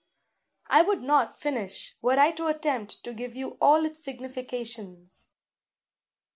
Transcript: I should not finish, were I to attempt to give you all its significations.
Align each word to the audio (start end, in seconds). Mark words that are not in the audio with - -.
I 0.65 0.83
should 0.83 1.03
not 1.03 1.39
finish, 1.39 1.95
were 2.01 2.17
I 2.17 2.31
to 2.31 2.47
attempt 2.47 3.03
to 3.03 3.13
give 3.13 3.35
you 3.35 3.59
all 3.61 3.85
its 3.85 4.03
significations. 4.03 5.27